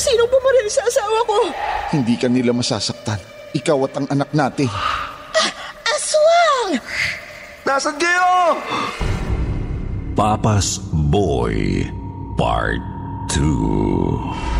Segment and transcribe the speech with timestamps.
[0.00, 1.38] Sino bumaril sa asawa ko?
[1.92, 3.20] Hindi ka nila masasaktan.
[3.52, 4.72] Ikaw at ang anak natin.
[5.84, 6.80] Aswang!
[7.68, 8.56] Nasaan kayo?
[10.16, 10.80] Papa's
[11.12, 11.84] Boy
[12.40, 12.80] Part
[13.36, 14.59] 2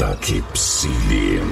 [0.00, 1.44] takip silim.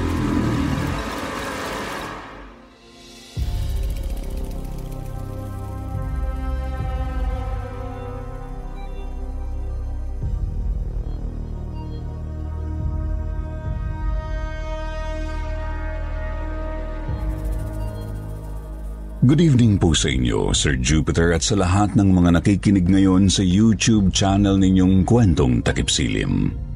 [19.28, 23.44] Good evening po sa inyo, Sir Jupiter at sa lahat ng mga nakikinig ngayon sa
[23.44, 26.67] YouTube channel ninyong Kwentong Takip Silim.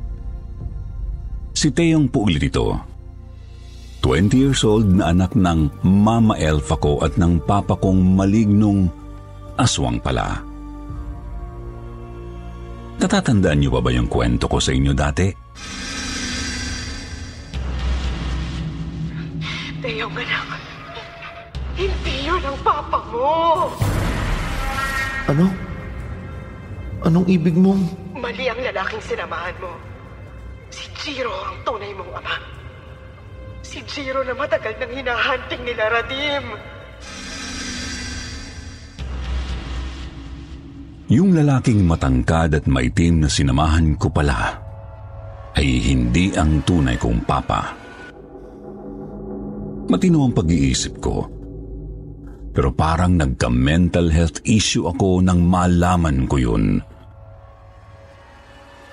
[1.63, 2.75] Si Teong po ulit ito.
[4.03, 8.91] 20 years old na anak ng Mama Elfa ko at ng Papa kong malignong
[9.55, 10.43] aswang pala.
[12.99, 15.31] Natatandaan niyo pa ba yung kwento ko sa inyo dati?
[19.87, 20.59] Teyong anak,
[21.79, 23.71] hindi yun ang papa mo.
[25.31, 25.47] Ano?
[27.07, 27.87] Anong ibig mong...
[28.19, 29.92] Mali ang lalaking sinamahan mo.
[31.03, 32.37] Jiro ang tunay mong ama.
[33.67, 36.47] Si Jiro na matagal nang hinahanting nila Radim.
[41.11, 44.63] Yung lalaking matangkad at maitim na sinamahan ko pala
[45.59, 47.75] ay hindi ang tunay kong papa.
[49.91, 51.27] Matino ang pag-iisip ko.
[52.55, 56.79] Pero parang nagka-mental health issue ako nang malaman ko yun.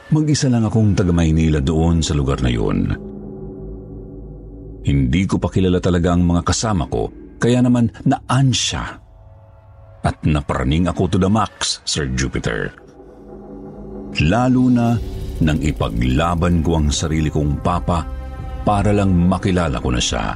[0.09, 2.90] Mag-isa lang akong taga Maynila doon sa lugar na yun.
[4.81, 8.98] Hindi ko pa kilala talaga ang mga kasama ko, kaya naman naan siya.
[10.02, 12.74] At napraning ako to the max, Sir Jupiter.
[14.25, 14.98] Lalo na
[15.46, 18.02] nang ipaglaban ko ang sarili kong papa
[18.66, 20.34] para lang makilala ko na siya.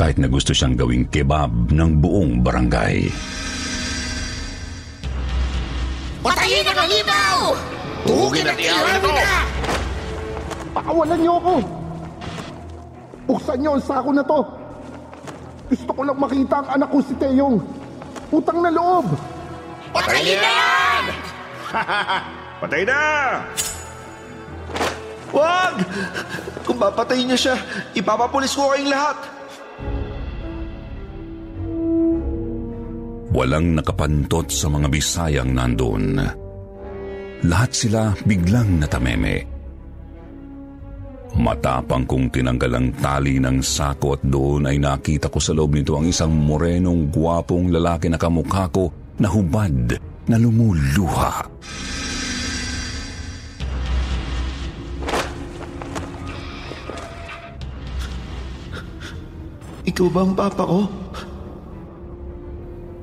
[0.00, 3.06] Kahit na gusto siyang gawing kebab ng buong barangay.
[6.22, 7.38] Patayin ang halimaw!
[8.06, 9.38] Tugin at ihaw na!
[10.70, 11.54] Pakawalan niyo ako!
[13.26, 14.40] Buksan niyo ang sako na to!
[15.66, 17.58] Gusto ko lang makita ang anak ko si Teyong.
[18.30, 19.06] Utang na loob!
[19.90, 21.04] Patayin na yan!
[22.62, 23.00] Patay na!
[25.34, 25.74] Wag!
[26.62, 27.56] Kung papatayin niyo siya,
[27.98, 29.18] ipapapulis ko kayong lahat.
[33.32, 36.20] Walang nakapantot sa mga Bisayang nandun.
[37.48, 39.40] Lahat sila biglang natameme.
[41.40, 45.96] Matapang kong tinanggal ang tali ng sako at doon ay nakita ko sa loob nito
[45.96, 49.96] ang isang morenong gwapong lalaki na kamukha ko na hubad
[50.28, 51.48] na lumuluha.
[59.88, 61.01] Ikaw ba ang papa ko?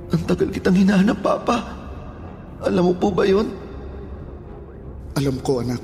[0.10, 1.58] Ang tagal kitang hinahanap, papa.
[2.66, 3.46] Alam mo po ba yun?
[5.16, 5.84] Alam ko, anak.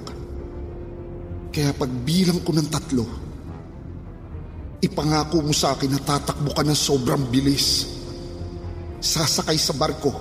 [1.54, 3.06] Kaya pagbilang ko ng tatlo,
[4.84, 7.88] ipangako mo sa akin na tatakbo ka ng sobrang bilis.
[9.00, 10.12] Sasakay sa barko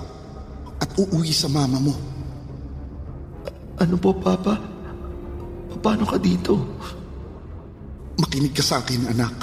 [0.79, 1.95] at uuwi sa mama mo.
[3.81, 4.55] Ano po, Papa?
[5.83, 6.55] Paano ka dito?
[8.15, 9.35] Makinig ka sa akin, anak.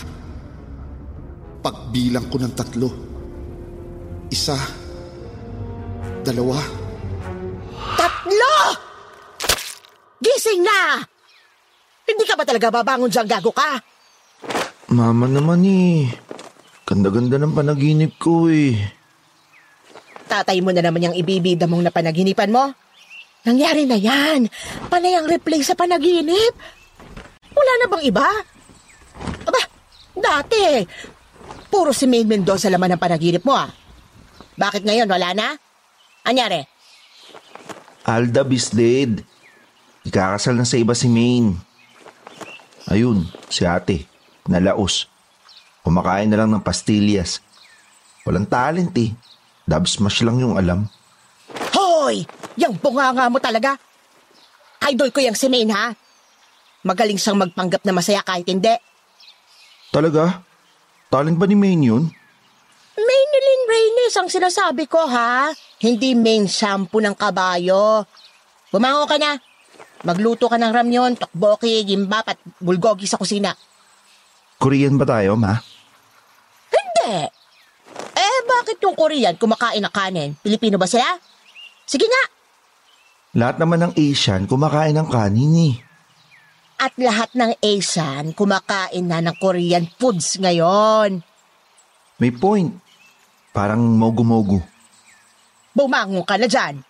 [1.60, 3.11] Pagbilang ko ng tatlo.
[4.32, 4.56] Isa,
[6.24, 6.56] dalawa,
[8.00, 8.56] Tatlo!
[10.24, 11.04] Gising na!
[12.08, 13.76] Hindi ka ba talaga babangon dyan, gago ka?
[14.88, 16.08] Mama naman eh.
[16.88, 18.72] Ganda-ganda ng panaginip ko eh.
[20.24, 22.72] Tatay mo na naman yung ibibida mong napanaginipan mo.
[23.44, 24.48] Nangyari na yan.
[24.88, 26.56] Panay ang replay sa panaginip.
[27.52, 28.28] Wala na bang iba?
[29.44, 29.60] Aba,
[30.16, 30.88] dati.
[31.68, 33.81] Puro si Maine Mendoza laman ng panaginip mo ah.
[34.56, 35.48] Bakit ngayon wala na?
[36.22, 36.68] Anyari?
[38.04, 39.24] Alda Bisded.
[40.02, 41.56] Ikakasal na sa iba si Maine.
[42.90, 44.04] Ayun, si ate.
[44.44, 45.06] Nalaos.
[45.86, 47.38] Kumakain na lang ng pastillas.
[48.26, 49.14] Walang talent eh.
[49.62, 50.90] Dub smash lang yung alam.
[51.74, 52.26] Hoy!
[52.58, 53.78] Yang bunganga mo talaga.
[54.90, 55.94] Idol ko yung si Maine ha.
[56.82, 58.74] Magaling siyang magpanggap na masaya kahit hindi.
[59.94, 60.42] Talaga?
[61.06, 62.04] Talent ba ni Maine yun?
[64.12, 65.48] Reynes ang sinasabi ko, ha?
[65.80, 68.04] Hindi main shampoo ng kabayo.
[68.68, 69.40] Bumango ka na.
[70.04, 73.56] Magluto ka ng ramyon, tokboki, gimbap at bulgogi sa kusina.
[74.60, 75.56] Korean ba tayo, ma?
[76.68, 77.24] Hindi.
[78.12, 80.36] Eh, bakit yung Korean kumakain ng kanin?
[80.44, 81.08] Pilipino ba sila?
[81.88, 82.22] Sige nga.
[83.32, 85.74] Lahat naman ng Asian kumakain ng kanin eh.
[86.84, 91.24] At lahat ng Asian kumakain na ng Korean foods ngayon.
[92.20, 92.91] May point.
[93.52, 94.64] Parang mogu-mogu.
[95.76, 96.80] Bumango ka na dyan.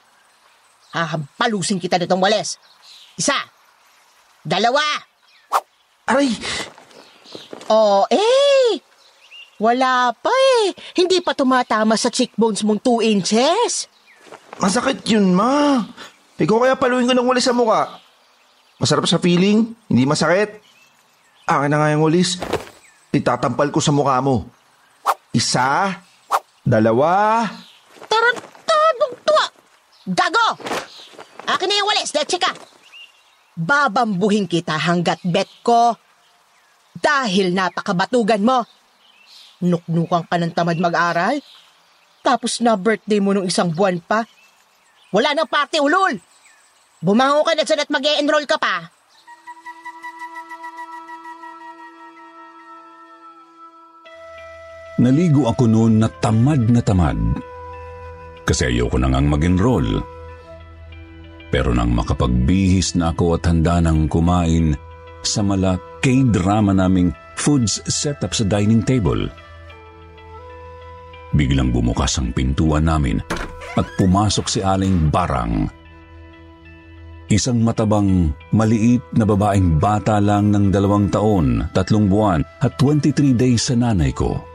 [0.94, 2.58] Hahampalusin kita nitong wales.
[3.18, 3.34] Isa.
[4.46, 4.82] Dalawa.
[6.06, 6.30] Aray!
[7.66, 8.78] Oh, eh!
[9.62, 10.74] Wala pa eh.
[10.98, 13.86] Hindi pa tumatama sa cheekbones mong 2 inches.
[14.58, 15.82] Masakit yun, ma.
[16.38, 18.02] Ikaw kaya paluin ko ng walis sa mukha.
[18.82, 20.58] Masarap sa feeling, hindi masakit.
[21.46, 22.42] Akin na nga yung walis.
[23.14, 24.50] Itatampal ko sa mukha mo.
[25.30, 26.02] Isa,
[26.62, 27.44] dalawa,
[28.06, 29.46] Tarantadong tuwa!
[30.10, 30.48] Gago!
[31.46, 32.38] Akin na yung walis, leche.
[33.52, 35.98] Babambuhin kita hanggat bet ko.
[36.96, 38.64] Dahil napakabatugan mo.
[39.60, 41.42] Nuknukan ka ng tamad mag-aral.
[42.22, 44.24] Tapos na birthday mo nung isang buwan pa.
[45.12, 46.16] Wala nang party, ulol!
[47.02, 49.01] Bumango ka na dyan at mag enroll ka pa.
[55.00, 57.16] Naligo ako noon na tamad na tamad.
[58.44, 59.88] Kasi ayoko na ngang mag-enroll.
[61.48, 64.76] Pero nang makapagbihis na ako at handa nang kumain
[65.24, 69.30] sa mala K-drama naming foods setup sa dining table.
[71.32, 73.22] Biglang bumukas ang pintuan namin
[73.78, 75.70] at pumasok si Aling Barang.
[77.32, 83.72] Isang matabang, maliit na babaeng bata lang ng dalawang taon, tatlong buwan at 23 days
[83.72, 84.51] sa nanay ko.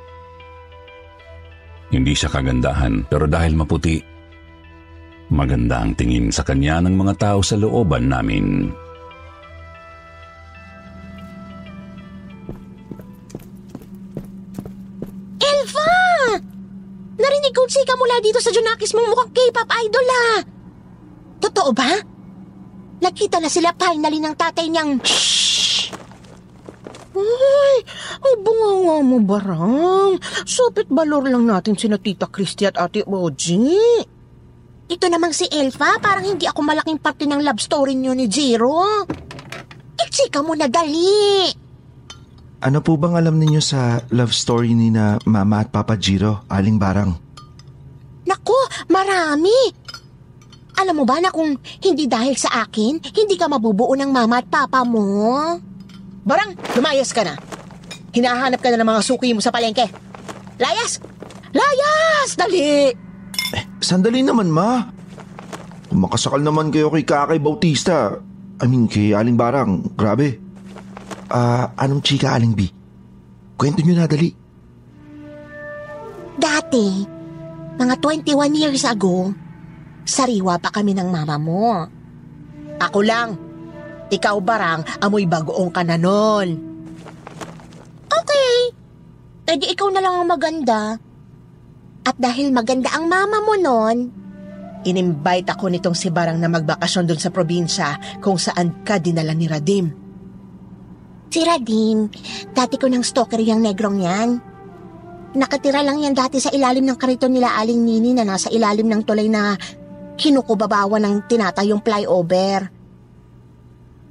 [1.87, 3.95] Hindi siya kagandahan pero dahil maputi,
[5.31, 8.67] maganda ang tingin sa kanya ng mga tao sa looban namin.
[15.39, 15.91] Elva!
[17.15, 20.39] Narinig kong chika mula dito sa Junakis mong mukhang K-pop idol ah.
[21.39, 21.91] Totoo ba?
[22.99, 24.99] Nakita na sila finally ng tatay niyang...
[25.07, 25.46] Shhh!
[27.17, 27.75] Ay,
[28.21, 30.11] ang bunganga mo barang.
[30.45, 33.73] Supit balor lang natin sina Tita Christy at Ate Oji.
[34.87, 39.03] Ito namang si Elfa, parang hindi ako malaking parte ng love story niyo ni Jiro.
[39.99, 41.51] Ichika mo na dali.
[42.63, 46.79] Ano po bang alam ninyo sa love story ni na Mama at Papa Jiro, Aling
[46.79, 47.13] Barang?
[48.25, 48.57] Naku,
[48.89, 49.53] marami.
[50.77, 54.47] Alam mo ba na kung hindi dahil sa akin, hindi ka mabubuo ng mama at
[54.47, 55.57] papa mo?
[56.27, 57.39] Barang, lumayas ka na.
[58.11, 59.87] Hinahanap ka na ng mga suki mo sa palengke.
[60.59, 60.99] Layas!
[61.55, 62.35] Layas!
[62.35, 62.91] Dali!
[63.79, 64.91] Sandali naman, ma.
[65.87, 68.19] Kung makasakal naman kayo kay Kakay Bautista,
[68.59, 70.35] I mean kay Aling Barang, grabe.
[71.31, 72.67] Ah, anong chika, Aling B?
[73.55, 74.27] Kwento nyo na, dali.
[76.35, 76.85] Dati,
[77.79, 79.31] mga 21 years ago,
[80.03, 81.87] sariwa pa kami ng mama mo.
[82.83, 83.46] Ako lang.
[84.07, 86.47] Ikaw barang, amoy bagoong ka na nun.
[88.07, 88.51] Okay.
[89.47, 90.95] E di ikaw na lang ang maganda.
[92.07, 93.97] At dahil maganda ang mama mo nun,
[94.87, 99.43] Inimbite ako nitong si Barang na magbakasyon doon sa probinsya kung saan ka dinala ni
[99.43, 99.91] Radim.
[101.27, 102.07] Si Radim,
[102.55, 104.29] dati ko ng stalker yung negrong yan.
[105.35, 109.03] Nakatira lang yan dati sa ilalim ng kariton nila Aling Nini na nasa ilalim ng
[109.03, 109.59] tulay na
[110.15, 112.76] kinukubabawan ng tinatayong flyover.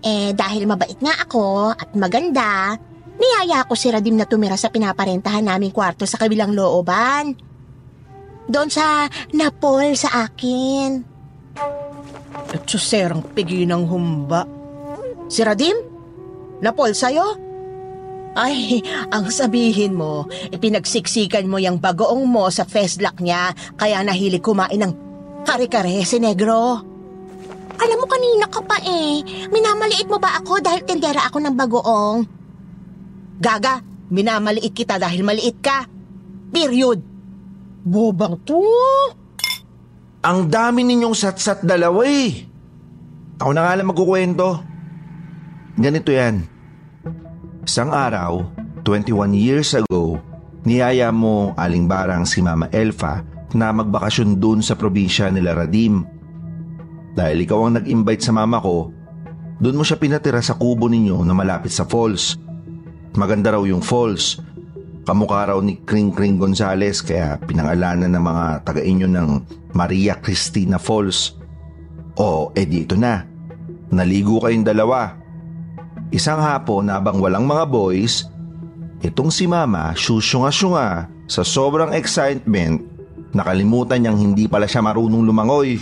[0.06, 2.78] Eh dahil mabait nga ako at maganda,
[3.18, 7.34] niyaya ko si Radim na tumira sa pinaparentahan naming kwarto sa kabilang looban.
[8.46, 11.02] Doon sa napol sa akin.
[12.54, 14.46] At suserang pigi ng humba.
[15.26, 15.74] Si Radim?
[16.62, 17.42] Napol sa'yo?
[18.38, 24.78] Ay, ang sabihin mo, ipinagsiksikan mo yung bagoong mo sa festlock niya kaya nahilig kumain
[24.78, 24.92] ng
[25.42, 26.94] kare-kare si Negro.
[27.76, 29.20] Alam mo kanina ka pa eh,
[29.52, 32.18] minamaliit mo ba ako dahil tindera ako ng bagoong?
[33.36, 35.84] Gaga, minamaliit kita dahil maliit ka.
[36.48, 36.98] Period.
[37.86, 38.64] Bobang to.
[40.26, 42.32] Ang dami ninyong satsat dalawa eh.
[43.38, 44.48] Ako na nga lang magkukwento.
[45.76, 46.48] Ganito yan.
[47.62, 48.48] Isang araw,
[48.82, 50.16] 21 years ago,
[50.64, 53.20] niyaya mo aling barang si Mama Elfa
[53.52, 56.15] na magbakasyon dun sa probinsya nila Radim.
[57.16, 58.92] Dahil ikaw ang nag-invite sa mama ko,
[59.56, 62.36] dun mo siya pinatira sa kubo ninyo na malapit sa falls.
[63.16, 64.36] Maganda raw yung falls.
[65.08, 69.28] Kamukha raw ni Kring Kring Gonzales kaya pinangalanan ng mga taga-inyo ng
[69.72, 71.32] Maria Cristina Falls.
[72.20, 73.24] O, eh dito na.
[73.88, 75.16] Naligo kayong dalawa.
[76.12, 78.28] Isang hapon na abang walang mga boys,
[79.00, 82.96] itong si Mama syusyunga-syunga sa sobrang excitement
[83.36, 85.76] nakalimutan niyang hindi pala siya marunong lumangoy.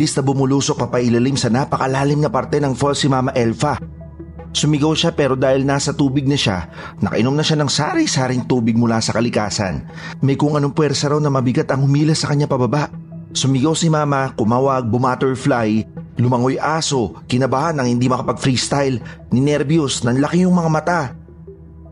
[0.00, 3.76] Mabilis na bumulusok papailalim sa napakalalim na parte ng falls si Mama Elfa.
[4.48, 6.72] Sumigaw siya pero dahil nasa tubig na siya,
[7.04, 9.84] nakainom na siya ng sari-saring tubig mula sa kalikasan.
[10.24, 12.88] May kung anong puwersa raw na mabigat ang humila sa kanya pababa.
[13.36, 15.84] Sumigaw si Mama, kumawag, bumutterfly,
[16.16, 19.04] lumangoy aso, kinabahan ng hindi makapag-freestyle,
[19.36, 21.00] ninervyos, nanlaki yung mga mata.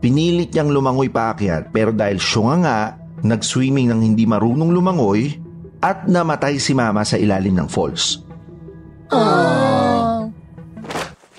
[0.01, 2.79] Pinilit niyang lumangoy paakyat pero dahil syunga nga,
[3.21, 5.45] nag-swimming ng hindi marunong lumangoy
[5.79, 8.19] at namatay si Mama sa ilalim ng falls.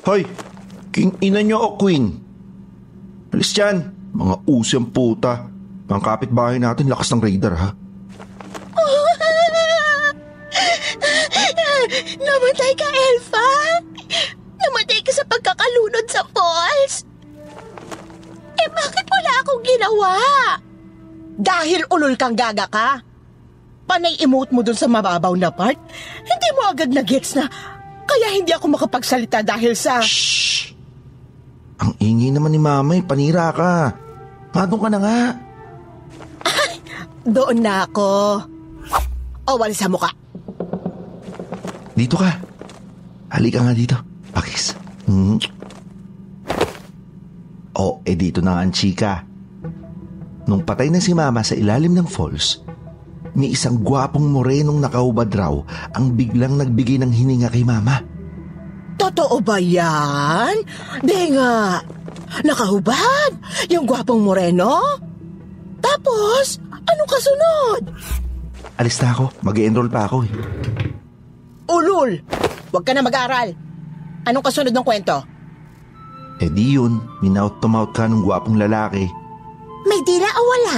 [0.04, 0.24] Hoy!
[0.90, 2.18] King ina niyo o queen?
[3.30, 5.46] Alis dyan, mga usang puta.
[5.86, 7.70] Mga kapitbahay natin, lakas ng radar ha.
[12.26, 13.46] Namatay ka, Elfa?
[14.58, 17.06] Namatay ka sa pagkakalunod sa falls?
[18.58, 20.18] Eh bakit wala akong ginawa?
[21.40, 23.00] Dahil ulol kang gaga ka.
[23.90, 25.74] Panay emote mo dun sa mababaw na part,
[26.22, 27.50] hindi mo agad na gets na
[28.06, 29.98] kaya hindi ako makapagsalita dahil sa...
[29.98, 30.70] Shh!
[31.82, 33.94] Ang ingay naman ni Mama eh, panira ka.
[34.54, 35.18] Madong ka na nga.
[37.34, 38.10] Doon na ako.
[39.46, 40.10] O, walis sa mukha.
[41.98, 42.30] Dito ka.
[43.30, 43.96] Halika nga dito.
[44.30, 44.74] Pakis.
[45.06, 45.38] Hmm.
[47.78, 49.12] Oh, eh dito na nga ang chika.
[50.50, 52.60] Nung patay na si Mama sa ilalim ng falls,
[53.34, 55.54] may isang gwapong morenong nakahubad raw
[55.94, 58.02] ang biglang nagbigay ng hininga kay Mama.
[59.00, 60.60] Totoo ba yan?
[61.00, 61.80] Di nga.
[62.44, 63.32] Nakahubad.
[63.72, 65.00] Yung gwapong moreno.
[65.80, 67.82] Tapos, anong kasunod?
[68.76, 69.24] Alis na ako.
[69.40, 70.32] mag-enroll pa ako eh.
[71.72, 72.20] Ulul!
[72.70, 73.56] Huwag ka na mag-aral.
[74.28, 75.24] Anong kasunod ng kwento?
[76.40, 79.04] Eh di yun, minaut to mouth ka ng gwapong lalaki.
[79.88, 80.76] May dila o wala?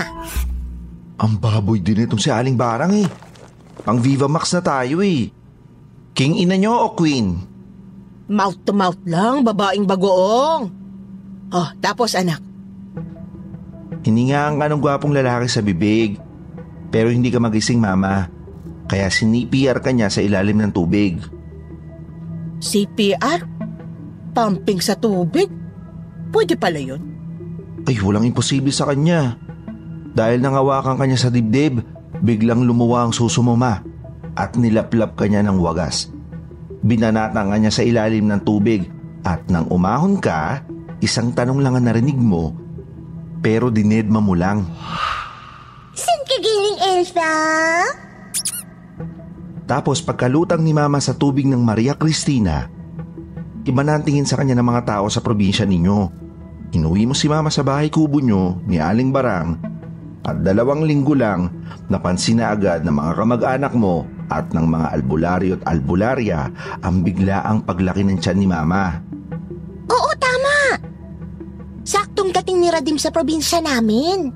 [1.23, 3.07] Ang baboy din itong si Aling Barang eh.
[3.87, 5.31] Pang Viva Max na tayo eh.
[6.13, 7.39] King ina nyo o queen?
[8.27, 10.63] Mouth to mouth lang, babaeng bagoong.
[11.53, 12.41] Oh, tapos anak,
[14.03, 16.19] Hiningaan ka ng gwapong lalaki sa bibig.
[16.91, 18.27] Pero hindi ka magising mama.
[18.91, 21.23] Kaya sinipiyar ka niya sa ilalim ng tubig.
[22.59, 23.47] CPR?
[24.35, 25.49] Pumping sa tubig?
[26.35, 27.03] Pwede pala yun.
[27.87, 29.39] Ay walang imposible sa kanya.
[30.13, 31.81] Dahil nangawakan kanya sa dibdib,
[32.21, 33.81] biglang lumuwa ang susumuma
[34.37, 36.13] at nilaplap kanya ng wagas.
[36.85, 38.85] Binanatan niya sa ilalim ng tubig
[39.25, 40.61] at nang umahon ka,
[41.01, 42.53] isang tanong lang ang narinig mo,
[43.41, 44.69] pero dinedma mo lang.
[45.97, 47.31] Saan ka galing, Elsa?
[49.65, 52.69] Tapos pagkalutang ni Mama sa tubig ng Maria Cristina,
[53.65, 56.21] iba na ang tingin sa kanya ng mga tao sa probinsya ninyo.
[56.77, 59.72] Inuwi mo si Mama sa bahay kubo nyo ni Aling Barang
[60.23, 61.51] at dalawang linggo lang
[61.91, 66.41] napansin na agad ng mga kamag-anak mo at ng mga albularyo at albularya
[66.81, 69.03] ang biglaang paglaki ng tiyan ni Mama.
[69.91, 70.79] Oo, tama.
[71.83, 74.31] Saktong dating ni Radim sa probinsya namin.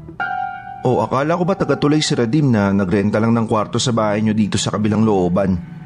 [0.83, 4.35] O akala ko ba taga-tulay si Radim na nagrenta lang ng kwarto sa bahay nyo
[4.35, 5.77] dito sa kabilang looban?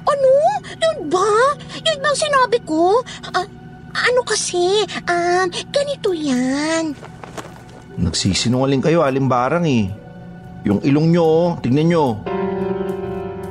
[0.00, 0.32] Ano?
[0.80, 1.30] Yun ba?
[1.86, 2.98] Yun bang sinabi ko?
[3.30, 3.46] Ah,
[3.94, 4.86] ano kasi?
[5.06, 6.96] Um, ganito yan.
[8.00, 9.92] Nagsisinungaling kayo, alimbarang eh.
[10.64, 12.16] Yung ilong nyo, oh, tignan nyo.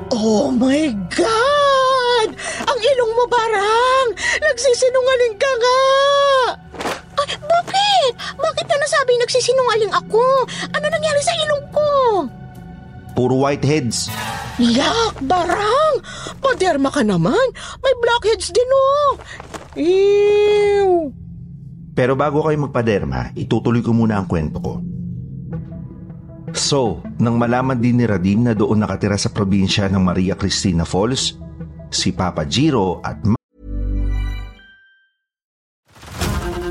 [0.10, 2.30] Oh my God!
[2.66, 4.08] Ang ilong mo barang!
[4.42, 5.82] Nagsisinungaling ka nga!
[7.22, 8.12] Ay, bakit?
[8.42, 10.26] Bakit na nasabing nagsisinungaling ako?
[10.74, 11.90] Ano nangyari sa ilong ko?
[13.14, 14.10] Puro whiteheads.
[14.58, 15.94] Yak, barang!
[16.42, 17.46] Paderma ka naman!
[17.86, 19.10] May blackheads din oh!
[19.78, 21.14] Ew!
[22.00, 24.80] Pero bago kayo magpaderma, itutuloy ko muna ang kwento ko.
[26.56, 31.36] So, nang malaman din ni Radim na doon nakatira sa probinsya ng Maria Cristina Falls,
[31.92, 33.36] si Papa Giro at Ma-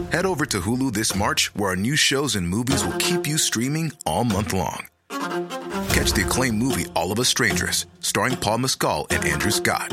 [0.08, 3.36] Head over to Hulu this March, where our new shows and movies will keep you
[3.36, 4.88] streaming all month long.
[5.92, 9.92] Catch the acclaimed movie All of Us Strangers, starring Paul Mescal and Andrew Scott.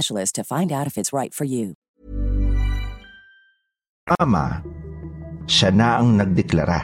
[0.07, 1.77] to find out if it's right for you.
[4.19, 4.65] Mama,
[5.45, 6.83] siya na ang nagdeklara.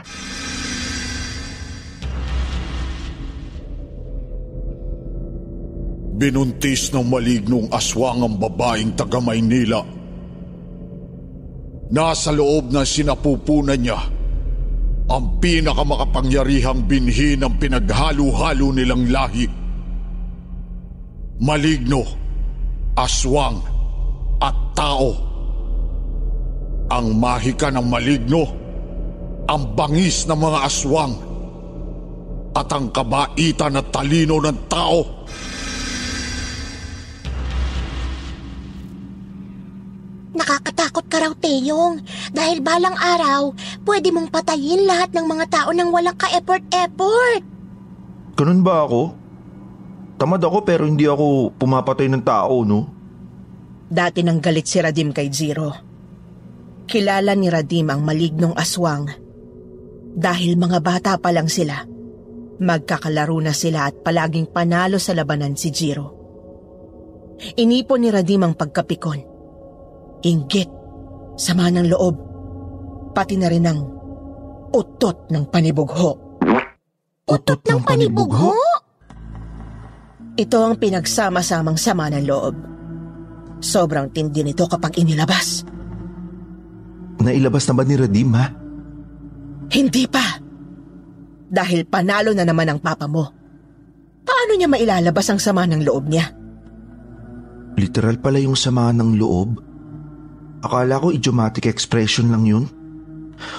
[6.18, 9.82] Binuntis ng malignong aswang ang babaeng taga Maynila.
[11.88, 13.98] Nasa loob ng sinapupunan niya
[15.08, 19.48] ang pinakamakapangyarihang binhi ng pinaghalo-halo nilang lahi.
[21.40, 22.27] Maligno,
[22.98, 23.62] aswang,
[24.42, 25.14] at tao.
[26.88, 28.42] Ang mahika ng maligno,
[29.46, 31.14] ang bangis ng mga aswang,
[32.58, 35.00] at ang kabaitan at talino ng tao.
[40.38, 41.98] Nakakatakot ka raw, Teyong.
[42.30, 43.50] Dahil balang araw,
[43.82, 47.42] pwede mong patayin lahat ng mga tao nang walang ka-effort-effort.
[48.38, 49.17] Ganun ba ako?
[50.18, 52.80] Tamad ako pero hindi ako pumapatay ng tao, no?
[53.88, 55.70] Dati nang galit si Radim kay Zero.
[56.90, 59.06] Kilala ni Radim ang malignong aswang.
[60.18, 61.86] Dahil mga bata pa lang sila,
[62.58, 66.18] magkakalaro na sila at palaging panalo sa labanan si Jiro.
[67.54, 69.20] Inipon ni Radim ang pagkapikon.
[70.26, 70.70] Inggit,
[71.38, 72.16] sama ng loob,
[73.14, 73.80] pati na rin ang
[74.74, 76.10] utot ng panibugho.
[77.28, 78.67] Utot ng panibugho?
[80.38, 82.54] Ito ang pinagsama-samang sama ng loob.
[83.58, 85.66] Sobrang tindi nito kapag inilabas.
[87.18, 88.46] Nailabas na ba ni Radim, ha?
[89.74, 90.38] Hindi pa.
[91.50, 93.26] Dahil panalo na naman ang papa mo.
[94.22, 96.30] Paano niya mailalabas ang sama ng loob niya?
[97.74, 99.58] Literal pala yung sama ng loob.
[100.62, 102.64] Akala ko idiomatic expression lang yun.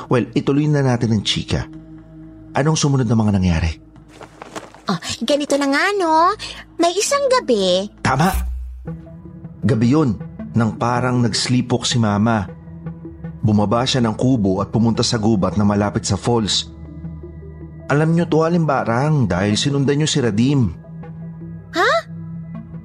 [0.08, 1.68] Well, ituloy na natin ang chika.
[2.56, 3.89] Anong sumunod na mga nangyari?
[4.90, 6.34] Oh, ganito na nga, no?
[6.82, 8.34] May isang gabi, Tama!
[9.62, 10.18] Gabi yun.
[10.50, 12.50] nang parang nagsleepwalk si mama.
[13.40, 16.74] Bumaba siya ng kubo at pumunta sa gubat na malapit sa falls.
[17.86, 20.74] Alam niyo to alimbarang dahil sinundan niyo si Radim.
[21.78, 21.92] Ha?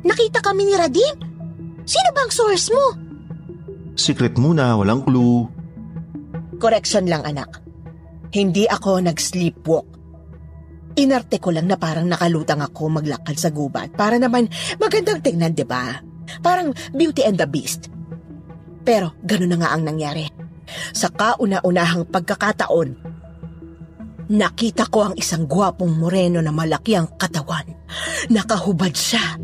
[0.04, 1.16] Nakita kami ni Radim?
[1.88, 2.86] Sino bang source mo?
[3.96, 5.48] Secret muna, walang clue.
[6.60, 7.64] Correction lang anak.
[8.28, 9.93] Hindi ako nag-sleepwalk.
[10.94, 14.46] Inarte ko lang na parang nakalutang ako maglakad sa gubat para naman
[14.78, 15.98] magandang tingnan, di ba?
[16.38, 17.90] Parang Beauty and the Beast.
[18.86, 20.30] Pero ganun na nga ang nangyari.
[20.94, 22.88] Sa kauna-unahang pagkakataon,
[24.30, 27.66] nakita ko ang isang gwapong moreno na malaki ang katawan.
[28.30, 29.34] Nakahubad siya.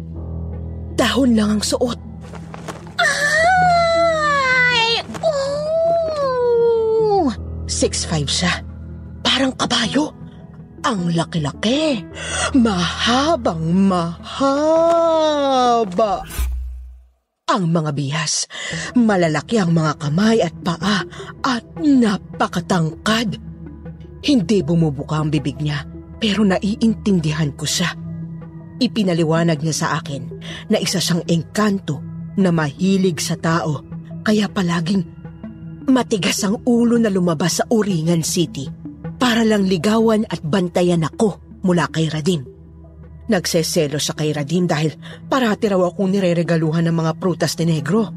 [0.94, 1.98] Dahon lang ang suot.
[3.00, 5.00] Ay!
[5.24, 7.32] Oh!
[7.66, 8.52] 6'5 siya.
[9.24, 10.19] Parang kabayo.
[10.80, 12.00] Ang laki-laki.
[12.56, 15.04] Mahabang mahaba.
[17.50, 18.48] Ang mga bihas.
[18.96, 21.04] Malalaki ang mga kamay at paa
[21.44, 23.36] at napakatangkad.
[24.20, 25.84] Hindi bumubuka ang bibig niya
[26.20, 27.96] pero naiintindihan ko siya.
[28.80, 30.22] Ipinaliwanag niya sa akin
[30.72, 32.00] na isa siyang engkanto
[32.36, 33.84] na mahilig sa tao
[34.24, 35.04] kaya palaging
[35.88, 38.79] matigas ang ulo na lumabas sa Uringan City
[39.20, 42.48] para lang ligawan at bantayan ako mula kay Radim.
[43.30, 44.96] Nagseselo siya kay Radim dahil
[45.28, 48.10] parati raw akong nireregaluhan ng mga prutas ni Negro.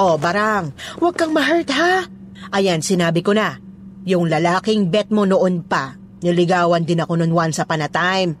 [0.00, 2.08] Oh, Barang, huwag kang ma-hurt ha.
[2.54, 3.58] Ayan, sinabi ko na.
[4.08, 8.38] Yung lalaking bet mo noon pa, niligawan din ako noon once upon a time.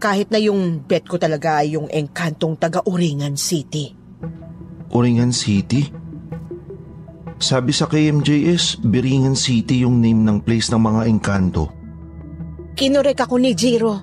[0.00, 3.92] Kahit na yung bet ko talaga ay yung engkantong taga-Uringan City.
[4.90, 6.09] Uringan City?
[7.40, 11.72] Sabi sa KMJS, Biringan City yung name ng place ng mga engkanto.
[12.76, 13.96] Kinorek ako ni Jiro.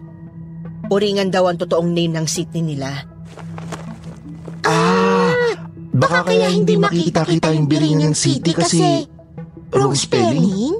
[0.89, 2.89] Uringan daw ang totoong name ng city nila.
[4.65, 5.53] Ah!
[5.93, 9.05] Baka, kaya hindi makikita-kita yung Biringan City kasi...
[9.69, 10.79] Wrong spelling?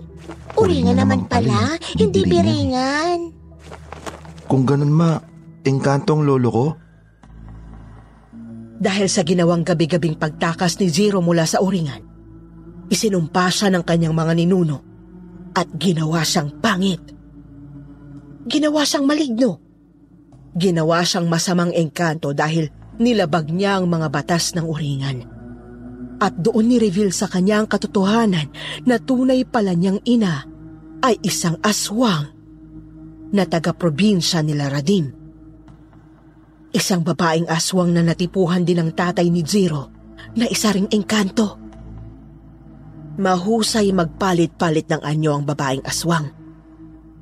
[0.57, 3.35] Uringan naman pala, hindi biringan.
[4.49, 5.19] Kung ganun ma,
[5.61, 6.65] engkanto ang lolo ko?
[8.79, 12.06] Dahil sa ginawang gabi-gabing pagtakas ni Jiro mula sa Uringan,
[12.87, 14.77] isinumpa siya ng kanyang mga ninuno
[15.57, 17.01] at ginawa siyang pangit.
[18.47, 19.51] Ginawa siyang maligno.
[20.57, 25.17] Ginawa siyang masamang engkanto dahil nilabag niya ang mga batas ng Uringan.
[26.17, 28.49] At doon ni-reveal sa kanya ang katotohanan
[28.89, 30.49] na tunay pala niyang ina
[31.05, 32.33] ay isang aswang
[33.29, 35.13] na taga-probinsya nila Radim.
[36.73, 39.93] Isang babaeng aswang na natipuhan din ng tatay ni Zero
[40.33, 41.66] na isa ring engkanto.
[43.17, 46.29] Mahusay magpalit-palit ng anyo ang babaeng aswang.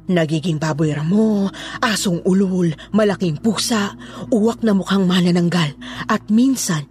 [0.06, 1.50] Nagiging baboy ramo,
[1.82, 3.98] asong ulol, malaking pusa,
[4.30, 5.74] uwak na mukhang manananggal
[6.06, 6.86] at minsan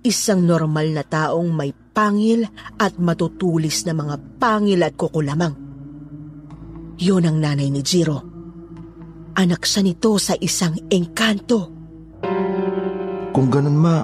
[0.00, 2.48] Isang normal na taong may pangil
[2.80, 5.52] at matutulis na mga pangil at kukulamang.
[6.96, 8.24] Yun ang nanay ni Jiro.
[9.36, 11.60] Anak siya nito sa isang engkanto.
[13.28, 14.00] Kung ganun ma,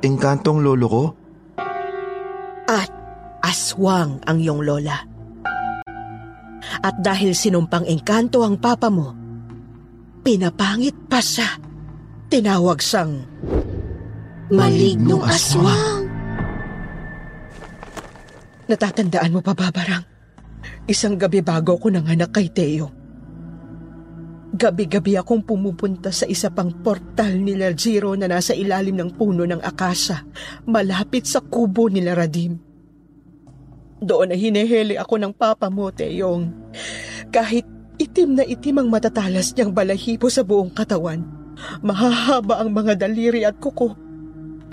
[0.00, 1.04] engkanto ang lolo ko?
[2.64, 2.88] At
[3.44, 5.04] aswang ang iyong lola.
[6.80, 9.12] At dahil sinumpang engkanto ang papa mo,
[10.24, 11.60] pinapangit pa siya.
[12.32, 13.12] Tinawag siyang
[14.52, 16.04] Malignong aswang.
[18.68, 20.04] Natatandaan mo pa ba, Barang?
[20.84, 22.92] Isang gabi bago ko nanganak kay Teo.
[24.52, 29.64] Gabi-gabi akong pumupunta sa isa pang portal nila Jiro na nasa ilalim ng puno ng
[29.64, 30.28] akasa,
[30.68, 32.73] malapit sa kubo nila Radim.
[34.04, 36.52] Doon ay hineheli ako ng papa mo, Teong.
[37.32, 37.64] Kahit
[37.96, 41.24] itim na itim ang matatalas niyang balahibo sa buong katawan,
[41.80, 43.96] mahahaba ang mga daliri at kuko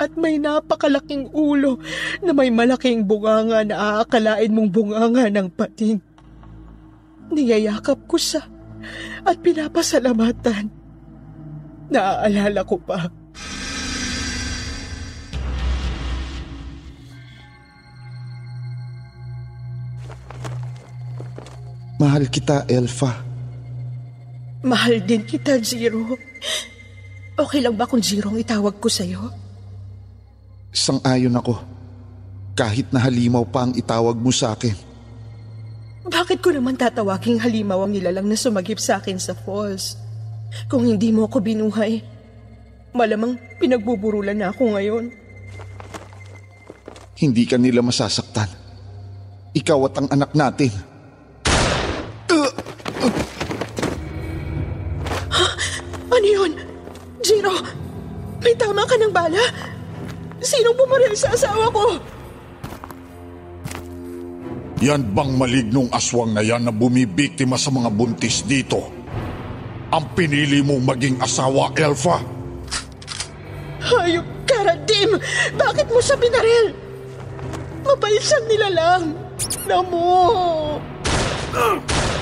[0.01, 1.77] at may napakalaking ulo
[2.25, 6.01] na may malaking bunganga na aakalain mong bunganga ng pating.
[7.29, 8.41] Niyayakap ko siya
[9.21, 10.73] at pinapasalamatan.
[11.93, 13.20] Naaalala ko pa.
[22.01, 23.13] Mahal kita, Elfa.
[24.65, 26.17] Mahal din kita, Zero.
[27.37, 29.29] Okay lang ba kung Zero ang itawag ko sa'yo?
[30.73, 31.61] Sang-ayon ako.
[32.57, 34.73] Kahit na halimaw pa ang itawag mo sa akin.
[36.01, 39.93] Bakit ko naman tatawaging halimaw ang nilalang na sumagip sa akin sa falls?
[40.73, 42.01] Kung hindi mo ako binuhay,
[42.97, 45.05] malamang pinagbuburulan na ako ngayon.
[47.21, 48.49] Hindi ka nila masasaktan.
[49.53, 50.90] Ikaw at ang anak natin.
[61.51, 61.85] Asawa ko!
[64.81, 68.89] Yan bang malignong aswang na yan na bumibiktima sa mga buntis dito?
[69.91, 72.17] Ang pinili mong maging asawa, Elfa?
[73.83, 75.19] Hayop ka, Radim!
[75.59, 76.71] Bakit mo siya binaril?
[77.83, 79.03] Mabait siyang nilalang.
[79.67, 80.07] Namo!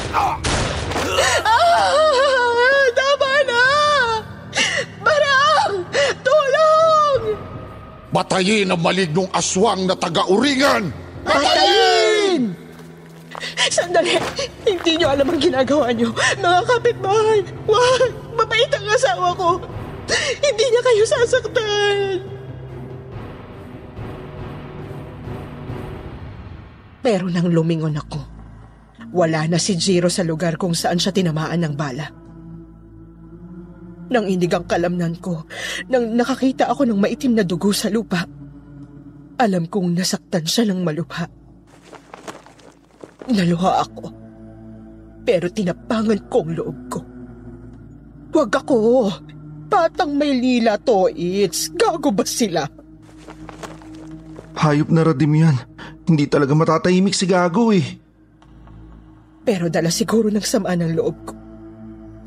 [0.10, 0.42] Ah!
[8.10, 10.90] Batayin ang malignong aswang na taga-uringan!
[11.22, 12.58] Patayin!
[13.70, 14.18] Sandali!
[14.66, 16.10] Hindi niyo alam ang ginagawa niyo.
[16.42, 17.40] Mga kapitbahay!
[17.70, 18.12] Wag!
[18.34, 19.62] Mabait ang asawa ko!
[20.42, 22.26] Hindi niya kayo sasaktan!
[27.00, 28.20] Pero nang lumingon ako,
[29.14, 32.19] wala na si Jiro sa lugar kung saan siya tinamaan ng bala.
[34.10, 35.46] Nang inig ang kalamnan ko,
[35.86, 38.26] nang nakakita ako ng maitim na dugo sa lupa,
[39.38, 41.30] alam kong nasaktan siya ng malubha.
[43.30, 44.06] Naluha ako,
[45.22, 47.00] pero tinapangan ko ang loob ko.
[48.34, 48.78] Huwag ako!
[49.70, 52.66] Batang may lila to, it's gago ba sila?
[54.60, 55.56] Hayop na radim yan.
[56.10, 57.86] Hindi talaga matatahimik si Gago eh.
[59.46, 61.34] Pero dala siguro ng sama ng loob ko.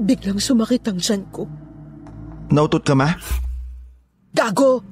[0.01, 1.45] Biglang sumakit ang tiyan ko.
[2.50, 3.12] Nautot ka ma?
[4.33, 4.83] Gago!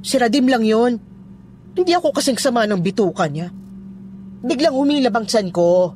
[0.00, 0.96] Si Radim lang yon.
[1.74, 3.50] Hindi ako kasing sama ng bituka niya.
[4.42, 5.94] Biglang humilab ang tiyan ko.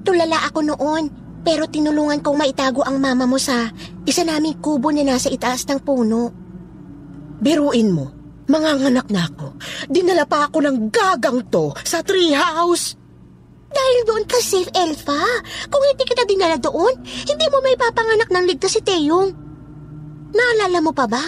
[0.00, 1.04] Tulala ako noon,
[1.40, 3.68] pero tinulungan kong maitago ang mama mo sa
[4.04, 6.32] isa naming kubo na nasa itaas ng puno.
[7.40, 8.12] Biruin mo,
[8.48, 9.56] manganganak na ako.
[9.88, 12.99] Dinala pa ako ng gagang to sa treehouse.
[13.70, 15.22] Dahil doon ka safe, Elfa.
[15.70, 19.30] Kung hindi kita dinala doon, hindi mo may papanganak ng ligtas si Teyong.
[20.30, 21.22] Naalala mo pa ba?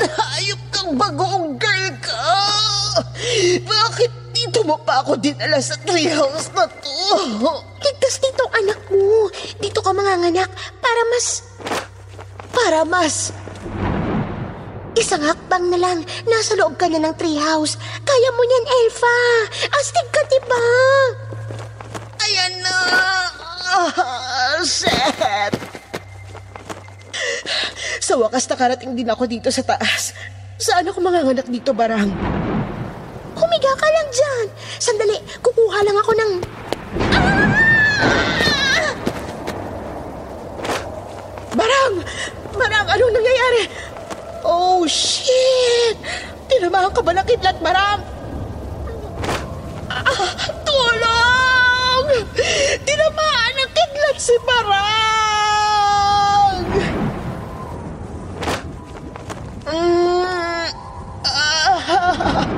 [0.34, 2.24] Hayop kang bagoong girl ka!
[3.64, 6.92] Bakit dito mo pa ako dinala sa treehouse na to?
[7.84, 9.28] Ligtas dito ang anak mo.
[9.60, 11.26] Dito ka manganganak para mas...
[12.52, 13.32] Para mas...
[14.94, 15.98] Isang hakbang na lang,
[16.30, 17.74] nasa loob ka na ng treehouse.
[18.06, 19.18] Kaya mo niyan, Elfa.
[19.74, 20.64] Astig ka, diba?
[22.22, 22.78] Ayan na!
[23.74, 25.52] Ah, shit!
[27.98, 30.14] Sa wakas nakarating din ako dito sa taas.
[30.62, 32.14] Saan ako manganganak dito, Barang?
[33.34, 34.46] Humiga ka lang dyan.
[34.78, 36.30] Sandali, kukuha lang ako ng...
[41.58, 41.94] Barang!
[42.54, 43.62] Barang, anong nangyayari?
[44.84, 45.96] Oh, shit!
[46.44, 48.04] Tinamaan ka ba ng kidlat, Barang?
[49.88, 50.28] Ah,
[50.60, 52.28] tulong!
[52.84, 54.84] Tinamaan ng kidlat si Barang!
[59.72, 60.68] Mm,
[61.32, 61.80] ah,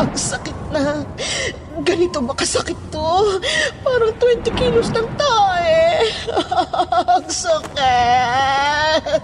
[0.02, 1.06] ang sakit na.
[1.86, 3.38] Ganito ba kasakit to?
[3.86, 6.10] Parang 20 kilos ng tae.
[7.22, 9.22] ang sakit.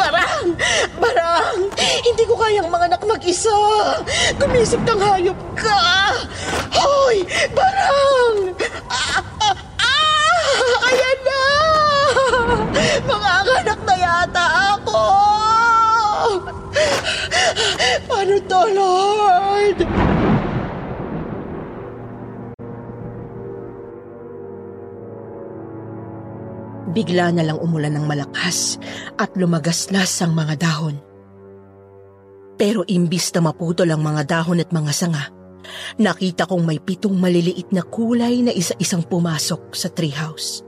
[0.00, 0.56] Barang!
[1.02, 1.66] Barang!
[2.06, 3.50] Hindi ko kayang manganak mag-isa.
[4.38, 6.14] Gumisip ng hayop ka.
[6.70, 7.26] Hoy!
[7.50, 8.54] Barang!
[8.86, 10.86] Ah, ah, ah!
[10.86, 11.42] Ayan na!
[13.02, 14.44] Mga anak na yata
[14.78, 15.02] ako!
[18.06, 20.11] Paano to, Lord?
[26.90, 28.82] Bigla na lang umulan ng malakas
[29.14, 30.98] at lumagaslas ang mga dahon.
[32.58, 35.30] Pero imbis na maputol ang mga dahon at mga sanga,
[36.02, 40.66] nakita kong may pitong maliliit na kulay na isa-isang pumasok sa treehouse.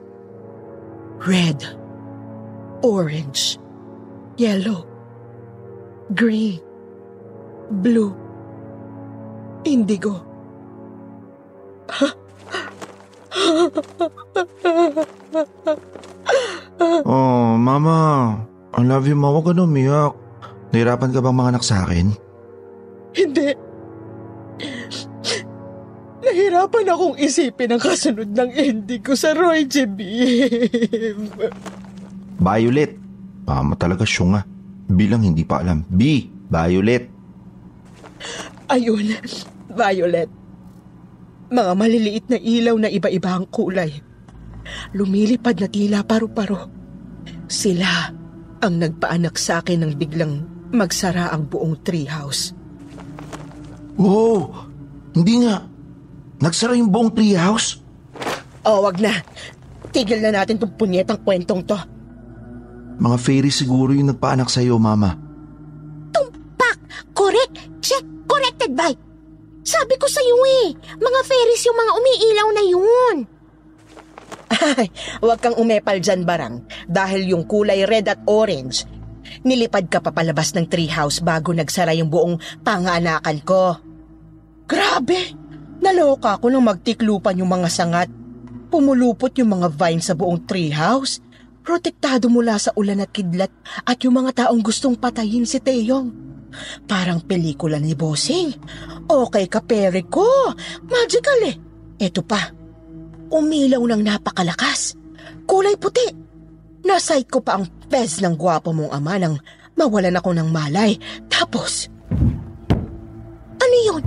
[1.26, 1.66] Red,
[2.86, 3.58] orange,
[4.38, 4.86] yellow,
[6.14, 6.62] green,
[7.82, 8.14] blue,
[9.66, 10.22] indigo.
[17.04, 17.98] Oh, mama.
[18.74, 19.30] I love you, ma.
[19.30, 20.14] Huwag ka na umiyak.
[20.74, 22.10] Nahirapan ka bang manganak sa akin?
[23.14, 23.54] Hindi.
[26.24, 29.66] Nahirapan akong isipin ang kasunod ng ending ko sa Roy.
[29.66, 31.30] Beam.
[32.38, 32.92] Violet.
[33.46, 34.42] Mama talaga syunga.
[34.90, 35.86] Bilang hindi pa alam.
[35.86, 36.26] B.
[36.50, 37.06] Violet.
[38.72, 39.14] Ayun,
[39.70, 40.43] Violet.
[41.54, 43.94] Mga maliliit na ilaw na iba-iba ang kulay.
[44.90, 46.66] Lumilipad na tila paru-paro.
[47.46, 48.10] Sila
[48.58, 50.42] ang nagpaanak sa akin ng biglang
[50.74, 52.50] magsara ang buong treehouse.
[53.94, 54.66] Wow!
[55.14, 55.62] Hindi nga.
[56.42, 57.78] Nagsara yung buong treehouse?
[58.66, 59.22] Oh, wag na.
[59.94, 61.78] Tigil na natin tong punyetang kwentong to.
[62.98, 65.14] Mga fairy siguro yung nagpaanak sa'yo, Mama.
[66.10, 66.78] Tumpak!
[67.14, 67.54] Correct!
[67.78, 68.02] Check!
[68.26, 69.13] Corrected by!
[69.64, 70.36] Sabi ko sa'yo
[70.68, 73.16] eh, mga fairies yung mga umiilaw na yun.
[74.76, 74.88] Ay,
[75.24, 76.68] huwag kang umepal dyan, Barang.
[76.84, 78.84] Dahil yung kulay red at orange,
[79.40, 83.80] nilipad ka papalabas ng treehouse bago nagsara yung buong panganakan ko.
[84.68, 85.32] Grabe!
[85.80, 88.08] Naloka ako nang magtiklupan yung mga sangat.
[88.68, 91.20] Pumulupot yung mga vines sa buong treehouse.
[91.64, 93.52] Protektado mula sa ulan at kidlat
[93.88, 96.33] at yung mga taong gustong patayin si Teyong.
[96.84, 98.52] Parang pelikula ni Bossing.
[99.06, 100.26] Okay ka, pere ko.
[100.88, 101.56] Magical eh.
[102.00, 102.50] Eto pa,
[103.30, 104.98] umilaw ng napakalakas.
[105.44, 106.06] Kulay puti.
[106.84, 109.40] Nasite ko pa ang pez ng gwapo mong ama nang
[109.78, 111.00] mawalan ako ng malay.
[111.32, 111.88] Tapos,
[113.56, 114.02] ano yun?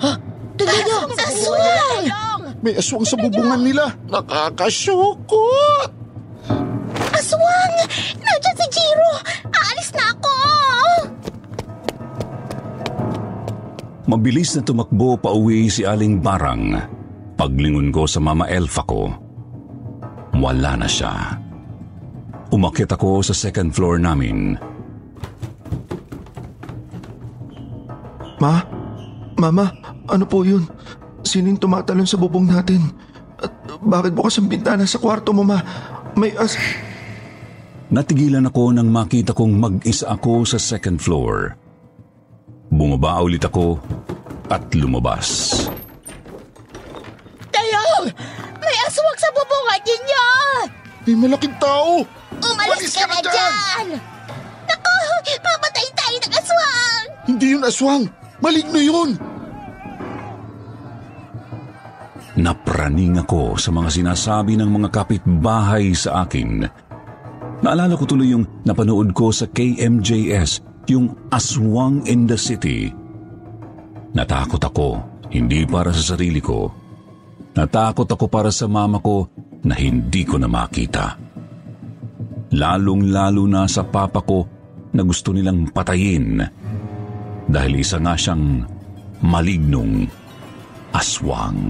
[0.00, 0.12] Ha?
[0.56, 0.98] Tignan niyo!
[1.14, 2.06] Aswang!
[2.60, 3.94] May aswang sa bubungan nila.
[4.08, 5.99] Nakakasyokot!
[7.30, 7.74] Aswang!
[8.18, 9.12] Nandiyan si Jiro!
[9.54, 10.34] Aalis na ako!
[14.10, 16.74] Mabilis na tumakbo pa uwi si Aling Barang.
[17.38, 19.14] Paglingon ko sa Mama Elfa ko,
[20.42, 21.38] wala na siya.
[22.50, 24.58] Umakit ako sa second floor namin.
[28.42, 28.58] Ma?
[29.38, 29.70] Mama,
[30.10, 30.66] ano po yun?
[31.22, 32.90] Sino yung tumatalon sa bubong natin?
[33.38, 35.62] At bakit bukas ang bintana sa kwarto mo, Ma?
[36.18, 36.58] May as...
[37.90, 41.58] Natigilan ako nang makita kong mag-isa ako sa second floor.
[42.70, 43.82] Bumaba ulit ako
[44.46, 45.58] at lumabas.
[47.50, 48.06] Tayong!
[48.62, 50.26] May aswang sa bubungan ninyo!
[51.02, 52.06] May malaking tao!
[52.38, 53.98] Umalis ka na dyan!
[54.70, 54.94] Naku!
[55.42, 57.04] Papatay tayo ng aswang!
[57.26, 58.02] Hindi yun aswang!
[58.38, 59.10] Maligno yun!
[62.38, 66.70] Napraning ako sa mga sinasabi ng mga kapitbahay sa akin.
[67.60, 72.88] Naalala ko tuloy yung napanood ko sa KMJS, yung Aswang in the City.
[74.16, 74.88] Natakot ako,
[75.28, 76.72] hindi para sa sarili ko.
[77.52, 79.28] Natakot ako para sa mama ko
[79.60, 81.20] na hindi ko na makita.
[82.50, 84.48] Lalong-lalo na sa papa ko
[84.90, 86.42] na gusto nilang patayin
[87.46, 88.66] dahil isa nga siyang
[89.22, 90.08] malignong
[90.90, 91.60] aswang.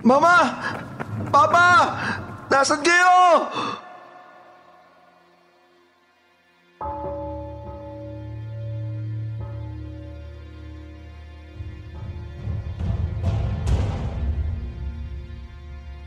[0.00, 0.36] Mama!
[1.28, 1.68] Papa!
[2.48, 3.20] Nasaan kayo?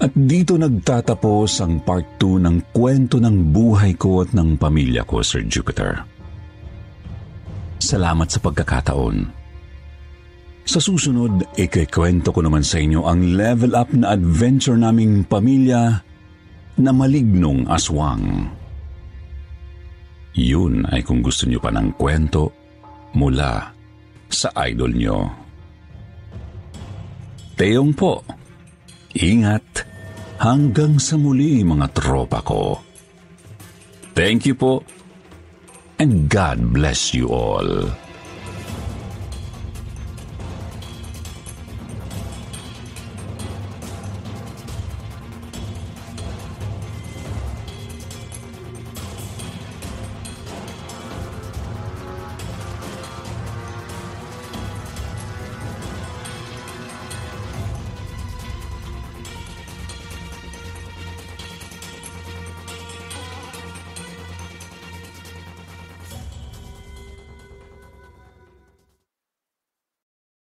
[0.03, 5.23] At dito nagtatapos ang part 2 ng kwento ng buhay ko at ng pamilya ko,
[5.23, 6.03] Sir Jupiter.
[7.79, 9.42] Salamat sa pagkakataon.
[10.63, 15.99] Sa susunod, ikikwento ko naman sa inyo ang level up na adventure naming pamilya
[16.79, 18.47] na malignong aswang.
[20.33, 22.49] Yun ay kung gusto nyo pa ng kwento
[23.13, 23.69] mula
[24.31, 25.19] sa idol nyo.
[27.53, 28.25] Teyong po,
[29.13, 29.85] ingat
[30.41, 32.81] hanggang sa muli mga tropa ko.
[34.17, 34.81] Thank you po
[36.01, 37.93] and God bless you all.